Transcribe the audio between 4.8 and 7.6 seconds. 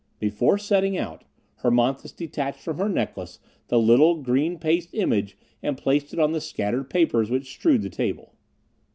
image and placed it on the scattered papers which